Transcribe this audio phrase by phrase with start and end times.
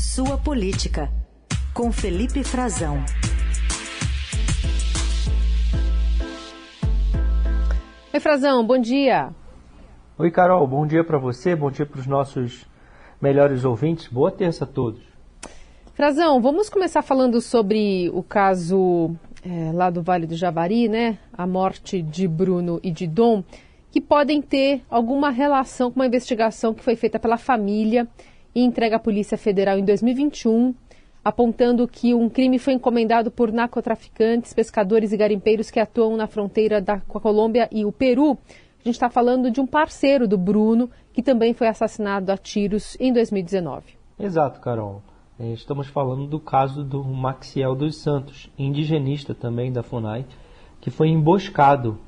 [0.00, 1.12] Sua Política,
[1.74, 3.04] com Felipe Frazão.
[8.12, 9.28] Oi, Frazão, bom dia.
[10.16, 12.66] Oi, Carol, bom dia para você, bom dia para os nossos
[13.20, 14.08] melhores ouvintes.
[14.08, 15.02] Boa terça a todos.
[15.92, 19.14] Frazão, vamos começar falando sobre o caso
[19.44, 21.18] é, lá do Vale do Javari, né?
[21.30, 23.44] A morte de Bruno e de Dom,
[23.90, 28.08] que podem ter alguma relação com uma investigação que foi feita pela família
[28.54, 30.74] e entregue à Polícia Federal em 2021,
[31.24, 36.80] apontando que um crime foi encomendado por narcotraficantes, pescadores e garimpeiros que atuam na fronteira
[36.80, 38.38] da, com a Colômbia e o Peru.
[38.80, 42.96] A gente está falando de um parceiro do Bruno, que também foi assassinado a tiros
[42.98, 43.84] em 2019.
[44.18, 45.02] Exato, Carol.
[45.38, 50.26] É, estamos falando do caso do Maxiel dos Santos, indigenista também da FUNAI,
[50.80, 51.98] que foi emboscado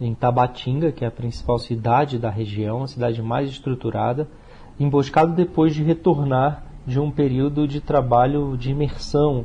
[0.00, 4.28] em Tabatinga, que é a principal cidade da região, a cidade mais estruturada,
[4.78, 9.44] emboscado depois de retornar de um período de trabalho de imersão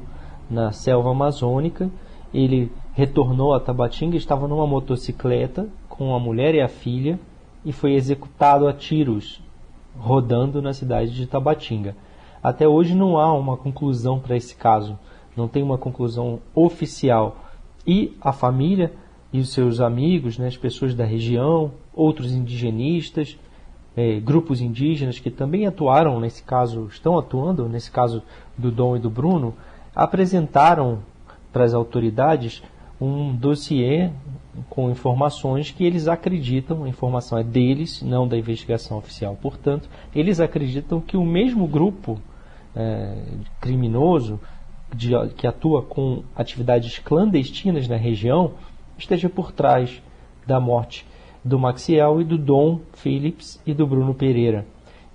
[0.50, 1.90] na selva amazônica.
[2.34, 7.20] Ele retornou a Tabatinga, estava numa motocicleta com a mulher e a filha
[7.66, 9.42] e foi executado a tiros
[9.98, 11.96] rodando na cidade de Tabatinga.
[12.42, 14.98] Até hoje não há uma conclusão para esse caso,
[15.36, 17.38] não tem uma conclusão oficial.
[17.86, 18.94] E a família
[19.32, 23.38] e os seus amigos, né, as pessoas da região, outros indigenistas,
[23.96, 28.24] é, grupos indígenas que também atuaram nesse caso, estão atuando nesse caso
[28.58, 29.54] do Dom e do Bruno,
[29.96, 31.00] apresentaram
[31.52, 32.64] para as autoridades
[33.00, 34.10] um dossiê
[34.70, 40.40] com informações que eles acreditam, a informação é deles, não da investigação oficial, portanto, eles
[40.40, 42.20] acreditam que o mesmo grupo
[42.76, 43.16] é,
[43.60, 44.40] criminoso
[44.96, 48.54] de, que atua com atividades clandestinas na região
[48.98, 50.02] esteja por trás
[50.46, 51.06] da morte
[51.44, 54.66] do Maxiel e do Dom Phillips e do Bruno Pereira.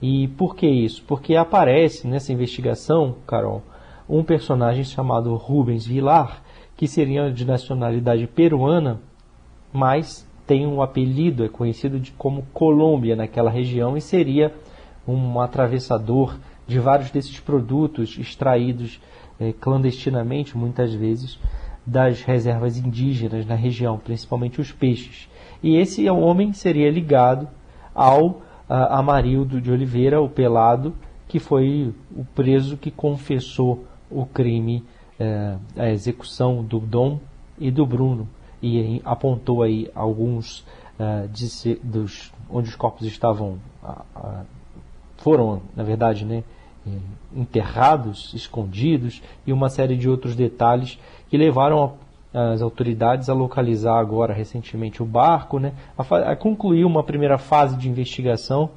[0.00, 1.02] E por que isso?
[1.06, 3.62] Porque aparece nessa investigação, Carol,
[4.08, 6.42] um personagem chamado Rubens Vilar,
[6.76, 9.00] que seria de nacionalidade peruana,
[9.72, 14.54] mas tem um apelido, é conhecido de, como Colômbia naquela região e seria
[15.06, 19.00] um atravessador de vários desses produtos extraídos
[19.40, 21.38] eh, clandestinamente, muitas vezes,
[21.84, 25.28] das reservas indígenas na região, principalmente os peixes.
[25.62, 27.48] E esse homem seria ligado
[27.94, 30.94] ao Amarildo de Oliveira, o Pelado,
[31.26, 34.84] que foi o preso que confessou o crime,
[35.18, 37.18] uh, a execução do Dom
[37.58, 38.28] e do Bruno,
[38.62, 40.60] e apontou aí alguns
[40.98, 43.58] uh, de, dos onde os corpos estavam
[45.18, 46.42] foram, na verdade, né,
[47.34, 50.98] enterrados, escondidos e uma série de outros detalhes
[51.28, 51.94] que levaram
[52.32, 57.76] as autoridades a localizar agora recentemente o barco, né, a, a concluir uma primeira fase
[57.76, 58.70] de investigação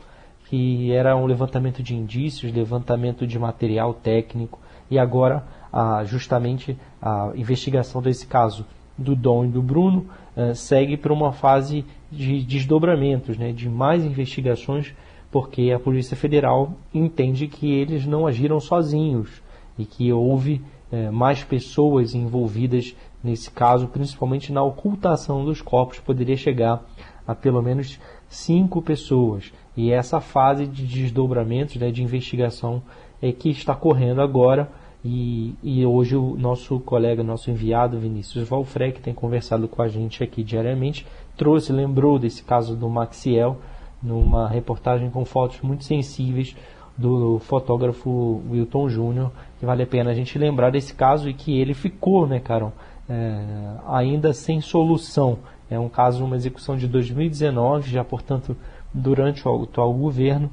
[0.45, 7.31] que era um levantamento de indícios, levantamento de material técnico e agora a, justamente a
[7.35, 8.65] investigação desse caso
[8.97, 14.03] do Dom e do Bruno uh, segue para uma fase de desdobramentos, né, de mais
[14.03, 14.93] investigações,
[15.31, 19.41] porque a Polícia Federal entende que eles não agiram sozinhos
[19.79, 26.37] e que houve uh, mais pessoas envolvidas nesse caso, principalmente na ocultação dos corpos, poderia
[26.37, 26.83] chegar
[27.27, 29.51] a pelo menos cinco pessoas.
[29.75, 32.81] E essa fase de desdobramentos, né, de investigação,
[33.21, 34.71] é que está correndo agora.
[35.03, 39.87] E, e hoje o nosso colega, nosso enviado Vinícius Valfré, que tem conversado com a
[39.87, 43.57] gente aqui diariamente, trouxe, lembrou desse caso do Maxiel,
[44.01, 46.55] numa reportagem com fotos muito sensíveis
[46.97, 51.57] do fotógrafo Wilton Júnior, que vale a pena a gente lembrar desse caso e que
[51.59, 52.73] ele ficou, né, Carol,
[53.09, 53.43] é,
[53.87, 55.39] ainda sem solução.
[55.69, 58.55] É um caso, uma execução de 2019, já portanto
[58.93, 60.49] durante o atual governo,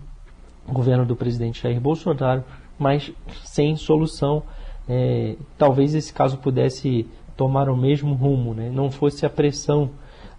[0.66, 2.44] o governo do presidente Jair Bolsonaro,
[2.78, 3.12] mas
[3.44, 4.42] sem solução.
[4.88, 7.06] É, talvez esse caso pudesse
[7.36, 8.70] tomar o mesmo rumo, né?
[8.72, 9.90] não fosse a pressão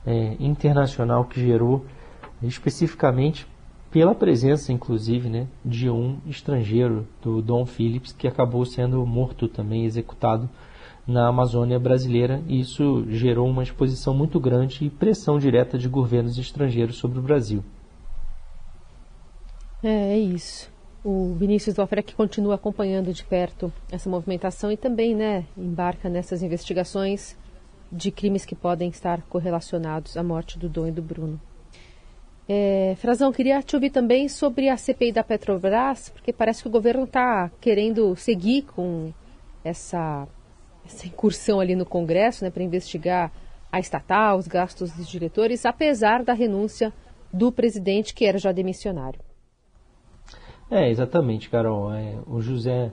[0.05, 1.85] é, internacional que gerou,
[2.41, 3.45] especificamente
[3.91, 9.85] pela presença, inclusive, né, de um estrangeiro, do Dom Phillips, que acabou sendo morto também,
[9.85, 10.49] executado
[11.07, 16.37] na Amazônia brasileira, e isso gerou uma exposição muito grande e pressão direta de governos
[16.37, 17.63] estrangeiros sobre o Brasil.
[19.81, 20.69] É, é isso.
[21.03, 27.35] O Vinícius Valfrec continua acompanhando de perto essa movimentação e também né, embarca nessas investigações
[27.91, 31.39] de crimes que podem estar correlacionados à morte do Dom e do Bruno.
[32.51, 36.71] É, Frazão, queria te ouvir também sobre a CPI da Petrobras, porque parece que o
[36.71, 39.13] governo está querendo seguir com
[39.63, 40.27] essa
[40.83, 43.31] essa incursão ali no Congresso né, para investigar
[43.71, 46.91] a estatal, os gastos dos diretores, apesar da renúncia
[47.31, 49.19] do presidente, que era já demissionário.
[50.71, 51.93] É, exatamente, Carol.
[51.93, 52.91] É, o José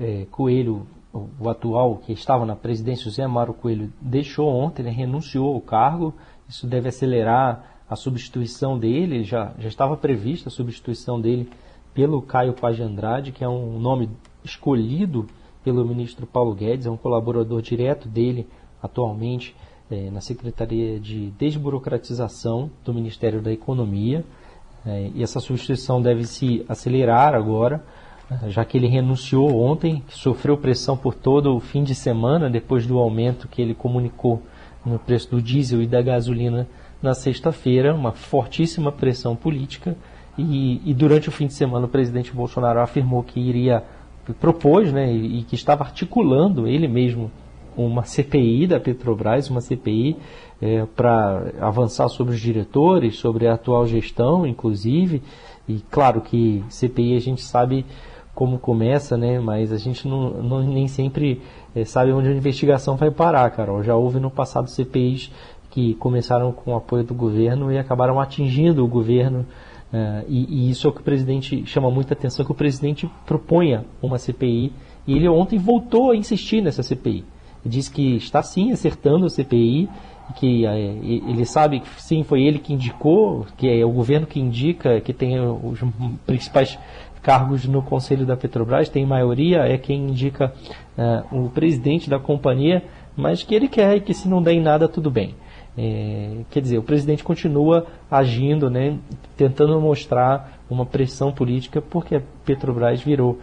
[0.00, 4.90] é, Coelho, o, o, atual que estava na presidência, José Amaro Coelho, deixou ontem, ele
[4.90, 6.12] renunciou ao cargo.
[6.48, 11.50] Isso deve acelerar a substituição dele, já, já estava prevista a substituição dele
[11.92, 14.08] pelo Caio Paz Andrade, que é um nome
[14.44, 15.26] escolhido
[15.64, 18.46] pelo ministro Paulo Guedes, é um colaborador direto dele
[18.80, 19.56] atualmente
[19.90, 24.24] é, na Secretaria de Desburocratização do Ministério da Economia.
[24.86, 27.84] É, e essa substituição deve se acelerar agora,
[28.30, 32.86] é, já que ele renunciou ontem, sofreu pressão por todo o fim de semana, depois
[32.86, 34.40] do aumento que ele comunicou
[34.86, 36.68] no preço do diesel e da gasolina
[37.02, 39.96] na sexta-feira, uma fortíssima pressão política.
[40.38, 43.82] E, e, durante o fim de semana o presidente Bolsonaro afirmou que iria,
[44.40, 47.30] propôs, né, e, e que estava articulando ele mesmo
[47.76, 50.16] uma CPI da Petrobras, uma CPI
[50.60, 55.22] é, para avançar sobre os diretores, sobre a atual gestão, inclusive.
[55.68, 57.84] E claro que CPI a gente sabe
[58.34, 59.38] como começa, né?
[59.38, 61.40] Mas a gente não, não nem sempre
[61.74, 63.82] é, sabe onde a investigação vai parar, Carol.
[63.82, 65.30] Já houve no passado CPIs
[65.70, 69.46] que começaram com o apoio do governo e acabaram atingindo o governo.
[69.92, 73.10] Uh, e, e, isso é o que o presidente chama muita atenção, que o presidente
[73.26, 74.72] proponha uma CPI
[75.06, 77.24] e ele ontem voltou a insistir nessa CPI.
[77.64, 79.88] Diz que está sim acertando a CPI,
[80.36, 84.40] que uh, ele sabe que sim, foi ele que indicou, que é o governo que
[84.40, 85.80] indica, que tem os
[86.26, 86.78] principais
[87.22, 90.52] cargos no conselho da Petrobras, tem maioria, é quem indica
[90.96, 92.82] uh, o presidente da companhia,
[93.16, 95.34] mas que ele quer e que se não der em nada, tudo bem.
[95.78, 98.98] É, quer dizer, o presidente continua agindo, né,
[99.36, 103.38] tentando mostrar uma pressão política, porque a Petrobras virou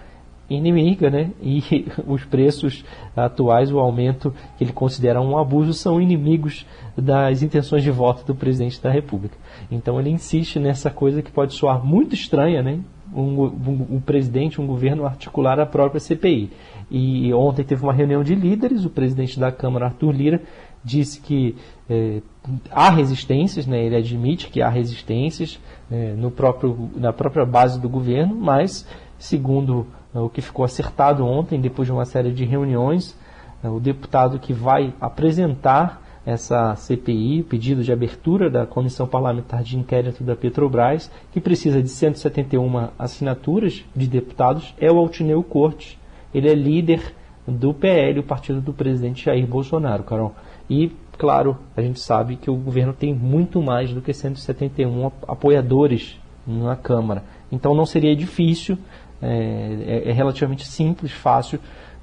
[0.49, 2.83] inimiga, né, e os preços
[3.15, 6.65] atuais, o aumento que ele considera um abuso, são inimigos
[6.97, 9.37] das intenções de voto do presidente da República.
[9.71, 12.79] Então ele insiste nessa coisa que pode soar muito estranha, né,
[13.21, 16.51] um, um, um presidente, um governo articular a própria CPI.
[16.89, 20.41] E ontem teve uma reunião de líderes, o presidente da Câmara, Arthur Lira,
[20.83, 21.55] disse que
[21.89, 22.21] é,
[22.71, 25.59] há resistências, né, ele admite que há resistências
[25.91, 28.87] é, no próprio, na própria base do governo, mas,
[29.17, 33.17] segundo é, o que ficou acertado ontem, depois de uma série de reuniões,
[33.63, 39.77] é, o deputado que vai apresentar essa CPI, pedido de abertura da Comissão Parlamentar de
[39.77, 45.97] Inquérito da Petrobras, que precisa de 171 assinaturas de deputados, é o Altineu Cortes.
[46.33, 47.15] Ele é líder
[47.47, 50.35] do PL, o partido do presidente Jair Bolsonaro, Carol.
[50.69, 56.19] E, claro, a gente sabe que o governo tem muito mais do que 171 apoiadores
[56.45, 57.23] na Câmara.
[57.49, 58.77] Então não seria difícil,
[59.21, 61.57] é, é, é relativamente simples, fácil,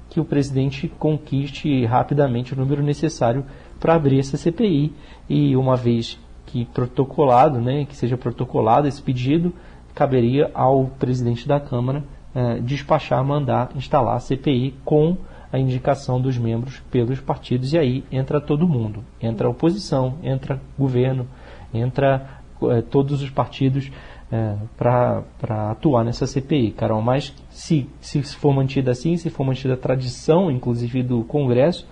[0.09, 3.45] que o presidente conquiste rapidamente o número necessário
[3.79, 4.93] para abrir essa CPI.
[5.29, 9.53] E uma vez que protocolado, né, que seja protocolado esse pedido,
[9.93, 15.17] caberia ao presidente da Câmara é, despachar, mandar instalar a CPI com
[15.51, 21.27] a indicação dos membros pelos partidos e aí entra todo mundo, entra oposição, entra governo,
[21.73, 23.89] entra é, todos os partidos
[24.31, 27.01] é, para atuar nessa CPI, Carol.
[27.01, 31.87] Mas se, se for mantida assim, se for mantida a tradição, inclusive do Congresso,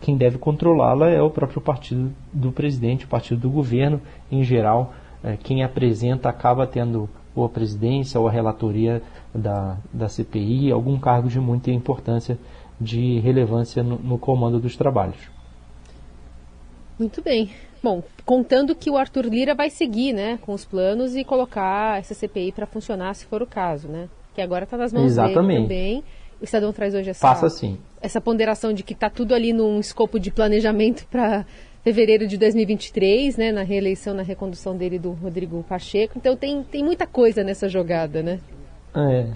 [0.00, 4.00] quem deve controlá-la é o próprio partido do presidente, o partido do governo
[4.30, 4.92] em geral.
[5.24, 9.02] É, quem apresenta acaba tendo ou a presidência ou a relatoria
[9.34, 12.38] da, da CPI, algum cargo de muita importância
[12.80, 15.30] de relevância no, no comando dos trabalhos.
[16.98, 17.50] Muito bem.
[17.82, 22.14] Bom, contando que o Arthur Lira vai seguir né, com os planos e colocar essa
[22.14, 24.08] CPI para funcionar se for o caso, né?
[24.34, 25.68] Que agora está nas mãos Exatamente.
[25.68, 26.04] dele também.
[26.40, 27.78] O Estadão traz hoje essa, Passa assim.
[28.00, 31.46] essa ponderação de que está tudo ali num escopo de planejamento para
[31.82, 36.14] fevereiro de 2023, né, na reeleição, na recondução dele do Rodrigo Pacheco.
[36.16, 38.40] Então tem, tem muita coisa nessa jogada, né?
[38.94, 39.28] É.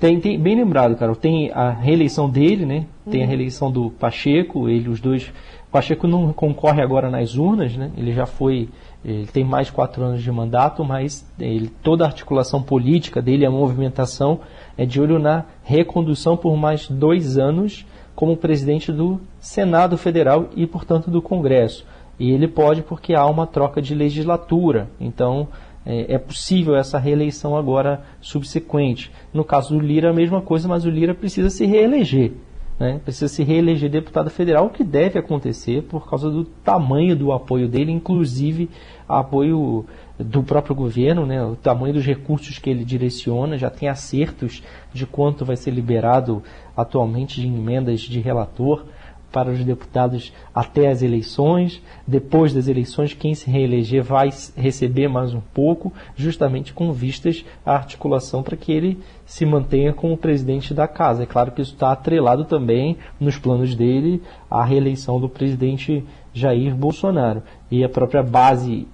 [0.00, 2.86] Tem, tem, bem lembrado, cara, tem a reeleição dele, né?
[3.10, 3.26] Tem uhum.
[3.26, 5.28] a reeleição do Pacheco, ele, os dois.
[5.68, 7.90] O Pacheco não concorre agora nas urnas, né?
[7.96, 8.68] Ele já foi.
[9.04, 13.46] Ele tem mais de quatro anos de mandato, mas ele, toda a articulação política dele,
[13.46, 14.40] a movimentação,
[14.76, 20.66] é de olho na recondução por mais dois anos como presidente do Senado Federal e,
[20.66, 21.86] portanto, do Congresso.
[22.18, 24.88] E ele pode porque há uma troca de legislatura.
[25.00, 25.46] Então,
[25.86, 29.12] é, é possível essa reeleição agora subsequente.
[29.32, 32.32] No caso do Lira, a mesma coisa, mas o Lira precisa se reeleger.
[32.78, 33.00] Né?
[33.02, 37.68] Precisa se reeleger deputado federal, o que deve acontecer por causa do tamanho do apoio
[37.68, 38.70] dele, inclusive
[39.08, 39.84] apoio
[40.18, 41.42] do próprio governo, né?
[41.42, 46.42] o tamanho dos recursos que ele direciona, já tem acertos de quanto vai ser liberado
[46.76, 48.84] atualmente de emendas de relator
[49.30, 51.82] para os deputados até as eleições.
[52.06, 57.74] Depois das eleições, quem se reeleger vai receber mais um pouco, justamente com vistas à
[57.74, 61.22] articulação para que ele se mantenha como presidente da casa.
[61.22, 66.74] É claro que isso está atrelado também nos planos dele à reeleição do presidente Jair
[66.74, 67.42] Bolsonaro.
[67.70, 68.86] E a própria base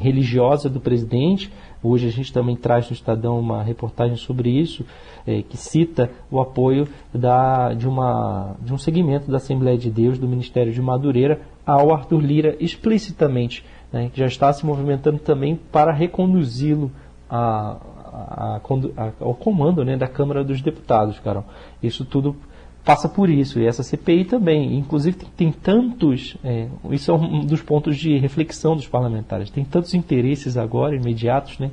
[0.00, 1.52] religiosa do presidente,
[1.84, 4.84] hoje a gente também traz no Estadão uma reportagem sobre isso,
[5.26, 10.18] é, que cita o apoio da, de, uma, de um segmento da Assembleia de Deus,
[10.18, 15.54] do Ministério de Madureira, ao Arthur Lira explicitamente, né, que já está se movimentando também
[15.70, 16.90] para reconduzi-lo
[17.28, 17.76] a,
[18.14, 18.60] a,
[18.96, 21.44] a, ao comando né, da Câmara dos Deputados, Carol.
[21.82, 22.34] Isso tudo
[22.84, 24.76] passa por isso, e essa CPI também.
[24.76, 26.36] Inclusive, tem, tem tantos.
[26.44, 29.50] É, isso é um dos pontos de reflexão dos parlamentares.
[29.50, 31.70] Tem tantos interesses agora, imediatos, né,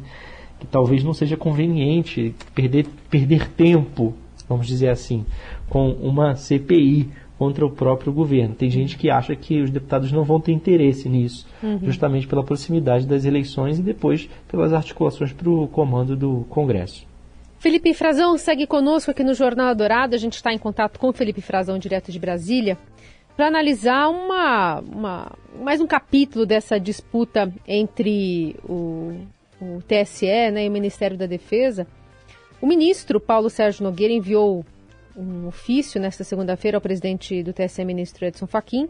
[0.59, 4.13] que talvez não seja conveniente perder, perder tempo,
[4.47, 5.25] vamos dizer assim,
[5.69, 8.53] com uma CPI contra o próprio governo.
[8.53, 11.79] Tem gente que acha que os deputados não vão ter interesse nisso, uhum.
[11.81, 17.10] justamente pela proximidade das eleições e depois pelas articulações para o comando do Congresso.
[17.61, 20.15] Felipe Frazão segue conosco aqui no Jornal Dourado.
[20.15, 22.75] A gente está em contato com Felipe Frazão, direto de Brasília,
[23.37, 29.13] para analisar uma, uma, mais um capítulo dessa disputa entre o,
[29.61, 31.85] o TSE né, e o Ministério da Defesa.
[32.59, 34.65] O ministro Paulo Sérgio Nogueira enviou
[35.15, 38.89] um ofício nesta segunda-feira ao presidente do TSE, ministro Edson Fachin,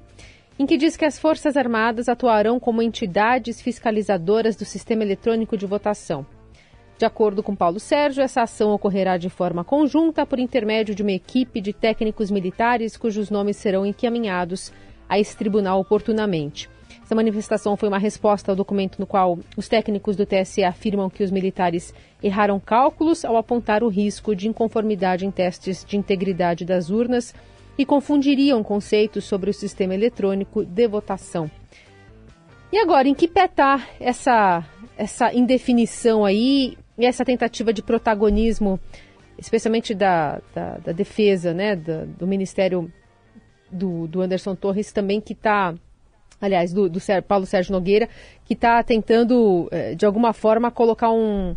[0.58, 5.66] em que diz que as Forças Armadas atuarão como entidades fiscalizadoras do sistema eletrônico de
[5.66, 6.26] votação.
[7.02, 11.12] De acordo com Paulo Sérgio, essa ação ocorrerá de forma conjunta por intermédio de uma
[11.12, 14.72] equipe de técnicos militares cujos nomes serão encaminhados
[15.10, 16.70] a esse tribunal oportunamente.
[17.04, 21.24] Essa manifestação foi uma resposta ao documento no qual os técnicos do TSE afirmam que
[21.24, 21.92] os militares
[22.22, 27.34] erraram cálculos ao apontar o risco de inconformidade em testes de integridade das urnas
[27.80, 31.50] e confundiriam conceitos sobre o sistema eletrônico de votação.
[32.72, 34.64] E agora, em que pé está essa,
[34.96, 38.80] essa indefinição aí e essa tentativa de protagonismo,
[39.38, 42.92] especialmente da, da, da defesa, né, do, do Ministério
[43.72, 45.74] do, do, Anderson Torres, também que está,
[46.40, 48.08] aliás, do, do Paulo Sérgio Nogueira,
[48.46, 51.56] que está tentando, eh, de alguma forma, colocar um,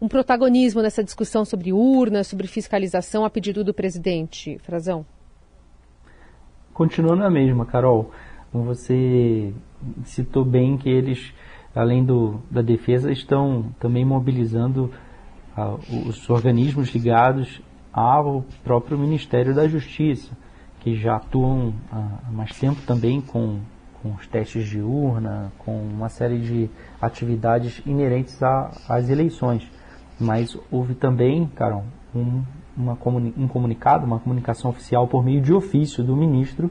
[0.00, 4.58] um protagonismo nessa discussão sobre urnas, sobre fiscalização a pedido do presidente.
[4.58, 5.06] Frazão?
[6.74, 8.10] Continua na mesma, Carol.
[8.52, 9.52] Você
[10.04, 11.32] citou bem que eles
[11.74, 14.90] além do, da defesa, estão também mobilizando
[15.56, 15.76] ah,
[16.06, 17.60] os organismos ligados
[17.92, 20.36] ao próprio Ministério da Justiça,
[20.80, 23.60] que já atuam há mais tempo também com,
[24.02, 29.70] com os testes de urna, com uma série de atividades inerentes a, às eleições.
[30.18, 32.42] Mas houve também, Carol, um,
[32.76, 36.70] uma comuni um comunicado, uma comunicação oficial por meio de ofício do ministro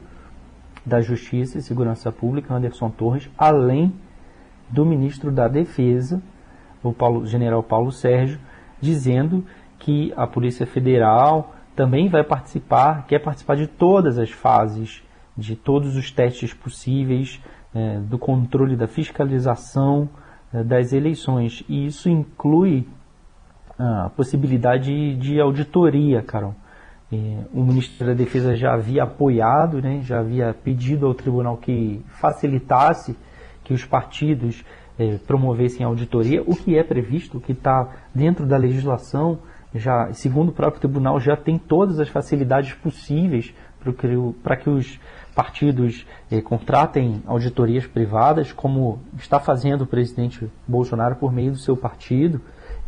[0.84, 3.92] da Justiça e Segurança Pública, Anderson Torres, além
[4.70, 6.22] do ministro da Defesa,
[6.82, 8.38] o Paulo, general Paulo Sérgio,
[8.80, 9.44] dizendo
[9.78, 15.02] que a Polícia Federal também vai participar, quer participar de todas as fases,
[15.36, 17.40] de todos os testes possíveis,
[17.74, 20.08] é, do controle da fiscalização
[20.52, 21.64] é, das eleições.
[21.68, 22.86] E isso inclui
[23.78, 26.54] a possibilidade de auditoria, Carol.
[27.12, 32.00] É, o Ministério da Defesa já havia apoiado, né, já havia pedido ao tribunal que
[32.08, 33.16] facilitasse
[33.64, 34.64] que os partidos
[34.98, 39.38] eh, promovessem auditoria, o que é previsto, o que está dentro da legislação,
[39.74, 43.52] já segundo o próprio tribunal, já tem todas as facilidades possíveis
[44.42, 45.00] para que os
[45.34, 51.76] partidos eh, contratem auditorias privadas, como está fazendo o presidente Bolsonaro por meio do seu
[51.76, 52.40] partido.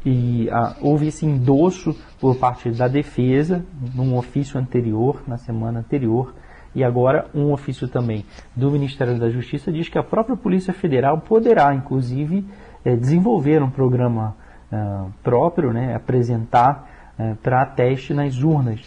[0.04, 6.32] E ah, houve esse endosso por parte da defesa, num ofício anterior, na semana anterior,
[6.76, 8.22] e agora um ofício também
[8.54, 12.46] do Ministério da Justiça diz que a própria Polícia Federal poderá, inclusive,
[12.84, 14.36] é, desenvolver um programa
[14.70, 18.80] uh, próprio, né, apresentar uh, para teste nas urnas,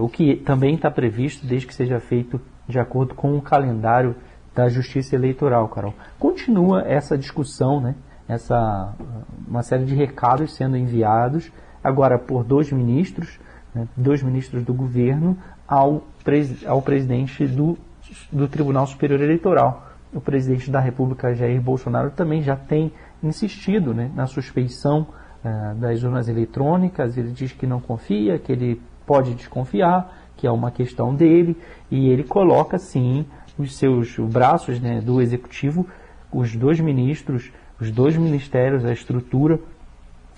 [0.00, 4.14] o que também está previsto desde que seja feito de acordo com o calendário
[4.54, 5.92] da Justiça Eleitoral, Carol.
[6.20, 7.96] Continua essa discussão, né,
[8.28, 8.94] essa,
[9.48, 11.50] uma série de recados sendo enviados,
[11.82, 13.40] agora por dois ministros,
[13.74, 16.04] né, dois ministros do governo, ao,
[16.66, 17.76] ao presidente do,
[18.30, 19.88] do Tribunal Superior Eleitoral.
[20.12, 25.06] O presidente da República, Jair Bolsonaro, também já tem insistido né, na suspeição
[25.44, 27.16] uh, das urnas eletrônicas.
[27.16, 31.56] Ele diz que não confia, que ele pode desconfiar, que é uma questão dele,
[31.90, 33.24] e ele coloca, sim,
[33.58, 35.86] os seus braços né, do executivo,
[36.32, 37.50] os dois ministros,
[37.80, 39.58] os dois ministérios, a estrutura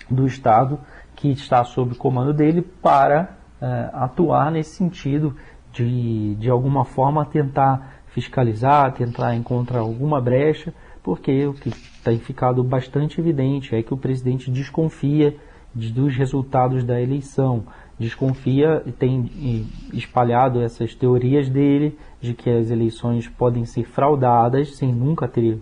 [0.09, 0.79] do Estado
[1.15, 3.29] que está sob comando dele para
[3.61, 5.35] uh, atuar nesse sentido
[5.83, 11.69] de, de alguma forma tentar fiscalizar, tentar encontrar alguma brecha, porque o que
[12.03, 15.35] tem ficado bastante evidente é que o presidente desconfia
[15.73, 17.65] dos resultados da eleição,
[17.99, 24.93] desconfia e tem espalhado essas teorias dele de que as eleições podem ser fraudadas sem
[24.93, 25.61] nunca ter,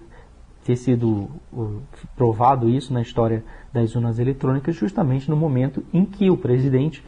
[0.63, 1.27] ter sido
[2.15, 3.43] provado isso na história
[3.73, 7.03] das urnas eletrônicas, justamente no momento em que o presidente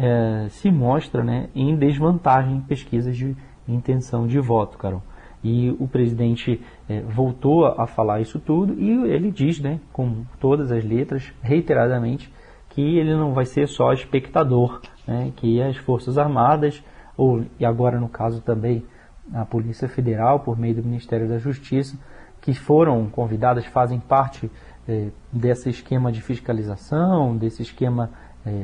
[0.00, 3.36] é, se mostra né, em desvantagem em pesquisas de
[3.68, 5.02] intenção de voto, Carol.
[5.44, 10.72] E o presidente é, voltou a falar isso tudo e ele diz, né, com todas
[10.72, 12.32] as letras, reiteradamente,
[12.70, 16.82] que ele não vai ser só espectador, né, que as Forças Armadas,
[17.16, 18.82] ou, e agora no caso também
[19.34, 21.98] a Polícia Federal, por meio do Ministério da Justiça,
[22.40, 24.50] que foram convidadas, fazem parte
[24.88, 28.10] é, desse esquema de fiscalização, desse esquema,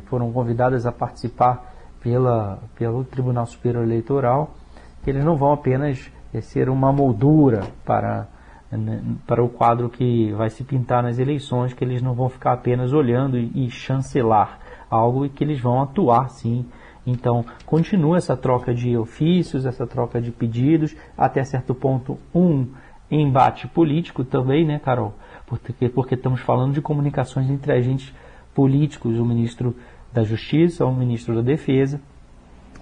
[0.06, 4.54] foram convidadas a participar pela, pelo Tribunal Superior Eleitoral,
[5.02, 8.28] que eles não vão apenas é, ser uma moldura para
[8.70, 12.52] né, para o quadro que vai se pintar nas eleições, que eles não vão ficar
[12.52, 14.58] apenas olhando e, chancelar
[14.90, 16.66] algo e que eles vão atuar sim.
[17.06, 22.66] Então, continua essa troca de ofícios, essa troca de pedidos, até certo ponto, um
[23.08, 25.14] embate político também, né, Carol?
[25.46, 28.12] Porque, porque estamos falando de comunicações entre agentes
[28.56, 29.76] políticos, o ministro
[30.10, 32.00] da Justiça, o ministro da Defesa,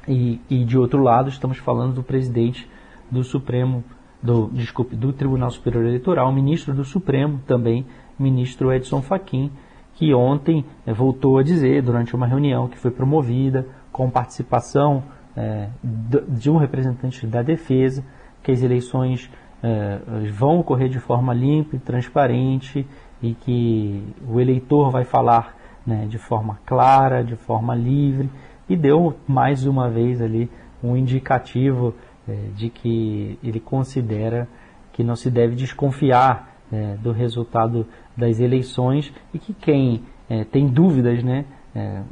[0.06, 2.70] e, e de outro lado, estamos falando do presidente
[3.10, 3.82] do Supremo
[4.22, 7.84] do, desculpe, do Tribunal Superior Eleitoral, ministro do Supremo também,
[8.16, 9.50] ministro Edson Fachin,
[9.94, 15.02] que ontem é, voltou a dizer, durante uma reunião que foi promovida, com participação
[15.36, 18.04] é, de um representante da defesa,
[18.42, 19.28] que as eleições
[19.62, 19.98] é,
[20.30, 22.86] vão ocorrer de forma limpa e transparente
[23.20, 28.30] e que o eleitor vai falar né, de forma clara, de forma livre,
[28.68, 30.50] e deu mais uma vez ali
[30.82, 31.94] um indicativo
[32.28, 34.48] é, de que ele considera
[34.92, 37.86] que não se deve desconfiar é, do resultado
[38.16, 41.44] das eleições e que quem é, tem dúvidas né,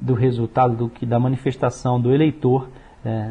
[0.01, 2.69] do resultado do que da manifestação do eleitor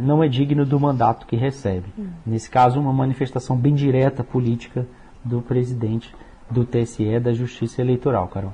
[0.01, 1.87] não é digno do mandato que recebe.
[1.99, 2.07] Hum.
[2.25, 4.87] Nesse caso, uma manifestação bem direta política
[5.25, 6.15] do presidente
[6.49, 8.53] do TSE da Justiça Eleitoral, Carol.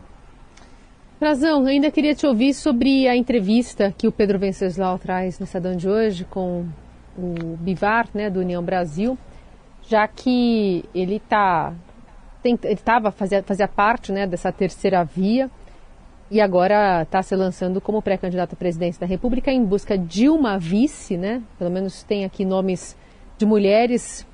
[1.20, 5.76] Razão, ainda queria te ouvir sobre a entrevista que o Pedro Venceslau traz no Estadão
[5.76, 6.68] de hoje com
[7.18, 9.18] o Bivar, né, do União Brasil,
[9.82, 11.74] já que ele tá
[12.44, 15.50] ele estava fazia, fazia parte, né, dessa terceira via
[16.30, 20.60] e agora está se lançando como pré-candidato à presidência da República em busca de uma
[20.60, 21.42] vice, né?
[21.58, 22.96] Pelo menos tem aqui nomes
[23.40, 24.26] de mulheres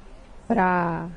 [0.47, 1.07] para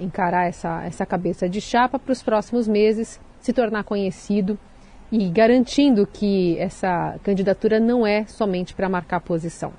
[0.00, 4.58] encarar essa, essa cabeça de chapa para os próximos meses, se tornar conhecido
[5.10, 9.72] e garantindo que essa candidatura não é somente para marcar posição.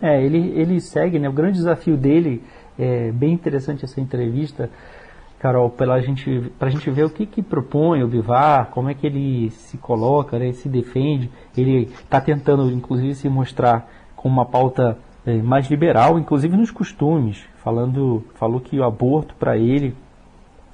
[0.00, 1.28] É, ele, ele segue, né?
[1.28, 2.42] O grande desafio dele,
[2.78, 4.70] é bem interessante essa entrevista,
[5.38, 9.06] Carol, para gente, a gente ver o que, que propõe o Bivar, como é que
[9.06, 11.30] ele se coloca, né, se defende.
[11.56, 17.44] Ele está tentando, inclusive, se mostrar com uma pauta é, mais liberal, inclusive nos costumes,
[17.62, 19.94] falando, falou que o aborto para ele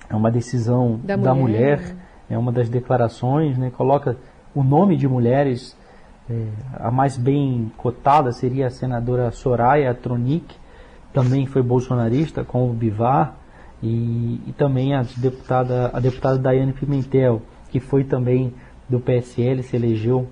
[0.08, 1.96] é uma decisão da, da mulher, mulher,
[2.34, 4.16] é uma das declarações, né, coloca
[4.54, 5.76] o nome de mulheres
[6.28, 6.46] é,
[6.78, 10.56] a mais bem cotada seria a senadora Soraya Tronic,
[11.12, 13.36] também foi bolsonarista com o Bivar,
[13.82, 18.54] e, e, também a deputada, a deputada Daiane Pimentel, que foi também
[18.88, 20.26] do PSL, se elegeu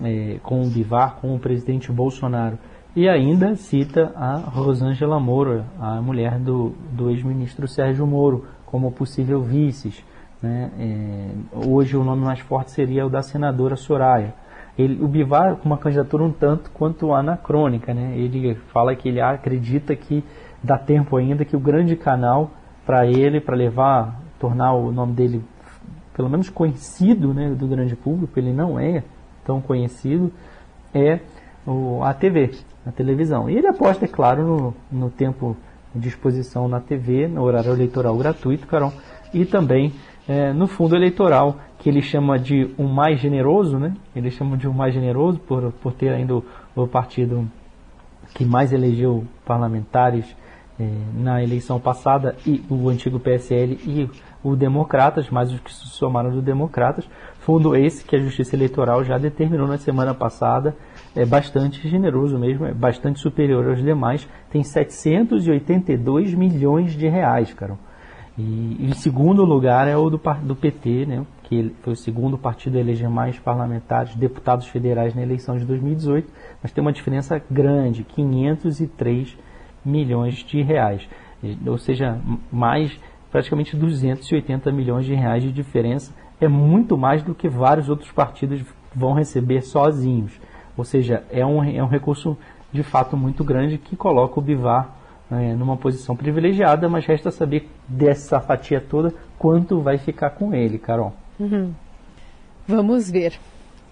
[0.00, 2.56] é, com o Bivar, com o presidente Bolsonaro.
[2.94, 9.42] E ainda cita a Rosângela Moura, a mulher do, do ex-ministro Sérgio Moro, como possível
[9.42, 10.04] vices.
[10.42, 10.70] Né?
[10.78, 14.34] É, hoje o nome mais forte seria o da senadora Soraya
[14.78, 18.14] ele, o Bivar com uma candidatura um tanto quanto anacrônica, né?
[18.16, 20.24] Ele fala que ele acredita que
[20.62, 22.50] dá tempo ainda que o grande canal
[22.86, 25.44] para ele, para levar, tornar o nome dele
[26.14, 29.02] pelo menos conhecido, né, do grande público, ele não é
[29.44, 30.30] tão conhecido,
[30.92, 31.20] é
[31.66, 32.50] o, a TV,
[32.86, 33.48] a televisão.
[33.48, 35.56] E ele aposta, é claro, no, no tempo
[35.94, 38.92] de exposição na TV, no horário eleitoral gratuito, Carol,
[39.32, 39.94] e também
[40.28, 43.94] é, no fundo eleitoral, que ele chama de um mais generoso, né?
[44.14, 46.44] Ele chama de um mais generoso por, por ter ainda o,
[46.76, 47.48] o partido
[48.34, 50.24] que mais elegeu parlamentares
[50.78, 54.08] é, na eleição passada, e o antigo PSL e
[54.42, 57.08] o Democratas, mais os que se somaram do Democratas,
[57.40, 60.74] fundo esse que a Justiça Eleitoral já determinou na semana passada,
[61.14, 67.76] é bastante generoso mesmo, é bastante superior aos demais, tem 782 milhões de reais, cara.
[68.36, 72.78] E em segundo lugar é o do, do PT, né, que foi o segundo partido
[72.78, 78.04] a eleger mais parlamentares, deputados federais na eleição de 2018, mas tem uma diferença grande,
[78.04, 79.36] 503
[79.84, 81.06] milhões de reais.
[81.66, 82.18] Ou seja,
[82.50, 82.98] mais
[83.32, 86.14] praticamente 280 milhões de reais de diferença.
[86.38, 88.62] É muito mais do que vários outros partidos
[88.94, 90.38] vão receber sozinhos.
[90.76, 92.36] Ou seja, é um, é um recurso
[92.70, 95.01] de fato muito grande que coloca o Bivar
[95.40, 100.78] é, numa posição privilegiada, mas resta saber dessa fatia toda quanto vai ficar com ele,
[100.78, 101.12] Carol.
[101.38, 101.72] Uhum.
[102.66, 103.38] Vamos ver.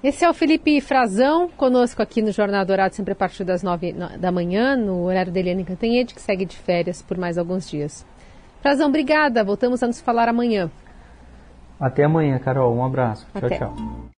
[0.03, 3.93] Esse é o Felipe Frazão, conosco aqui no Jornal Dourado, sempre a partir das nove
[3.93, 8.07] da manhã, no horário da Eliane Cantanhede, que segue de férias por mais alguns dias.
[8.63, 9.45] Frazão, obrigada.
[9.45, 10.71] Voltamos a nos falar amanhã.
[11.79, 12.75] Até amanhã, Carol.
[12.75, 13.27] Um abraço.
[13.35, 13.59] Até.
[13.59, 14.01] Tchau, tchau.